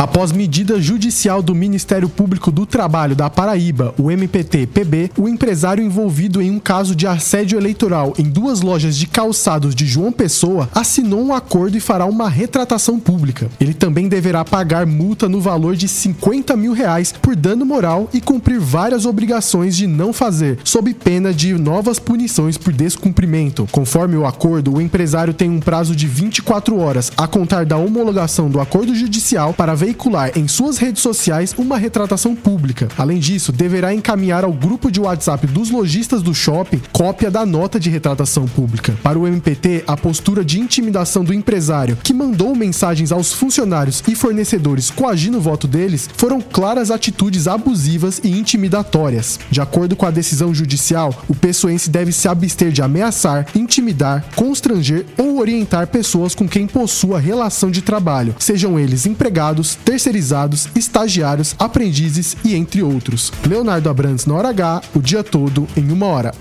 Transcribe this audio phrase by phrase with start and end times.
[0.00, 6.40] Após medida judicial do Ministério Público do Trabalho da Paraíba, o MPT-PB, o empresário envolvido
[6.40, 11.20] em um caso de assédio eleitoral em duas lojas de calçados de João Pessoa assinou
[11.22, 13.50] um acordo e fará uma retratação pública.
[13.60, 18.22] Ele também deverá pagar multa no valor de 50 mil reais por dano moral e
[18.22, 23.68] cumprir várias obrigações de não fazer, sob pena de novas punições por descumprimento.
[23.70, 28.48] Conforme o acordo, o empresário tem um prazo de 24 horas a contar da homologação
[28.48, 29.89] do acordo judicial para veicular
[30.34, 32.88] em suas redes sociais uma retratação pública.
[32.96, 37.78] Além disso, deverá encaminhar ao grupo de WhatsApp dos lojistas do shopping cópia da nota
[37.78, 38.96] de retratação pública.
[39.02, 44.14] Para o MPT, a postura de intimidação do empresário, que mandou mensagens aos funcionários e
[44.14, 49.38] fornecedores coagindo o voto deles, foram claras atitudes abusivas e intimidatórias.
[49.50, 55.06] De acordo com a decisão judicial, o pessoense deve se abster de ameaçar, intimidar, constranger
[55.18, 62.36] ou orientar pessoas com quem possua relação de trabalho, sejam eles empregados, terceirizados, estagiários, aprendizes
[62.44, 63.32] e entre outros.
[63.46, 66.32] Leonardo Abrantes na hora H, o dia todo em uma hora.